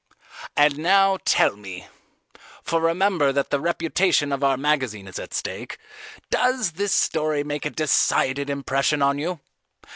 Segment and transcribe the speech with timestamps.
[0.57, 1.85] "And now tell me
[2.63, 5.77] for remember that the reputation of our magazine is at stake
[6.31, 9.41] does this story make a decided impression on you?